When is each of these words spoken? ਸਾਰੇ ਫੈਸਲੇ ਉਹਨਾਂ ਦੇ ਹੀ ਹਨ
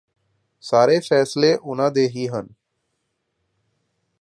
ਸਾਰੇ 0.63 0.99
ਫੈਸਲੇ 0.99 1.53
ਉਹਨਾਂ 1.55 1.91
ਦੇ 1.91 2.07
ਹੀ 2.07 2.27
ਹਨ 2.27 2.47